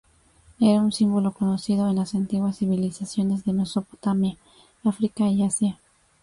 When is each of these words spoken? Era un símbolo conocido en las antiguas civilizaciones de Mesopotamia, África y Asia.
Era 0.59 0.81
un 0.81 0.91
símbolo 0.91 1.31
conocido 1.31 1.87
en 1.87 1.95
las 1.97 2.15
antiguas 2.15 2.57
civilizaciones 2.57 3.45
de 3.45 3.53
Mesopotamia, 3.53 4.35
África 4.83 5.27
y 5.29 5.43
Asia. 5.43 5.79